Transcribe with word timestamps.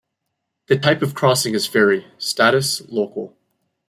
The 0.65 0.79
type 0.79 1.03
of 1.03 1.13
crossing 1.13 1.53
is 1.53 1.67
ferry, 1.67 2.07
status- 2.17 2.81
local. 2.89 3.37